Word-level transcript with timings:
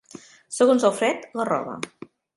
Segons 0.59 0.87
el 0.89 0.95
fred, 1.01 1.29
la 1.41 1.49
roba. 1.53 1.77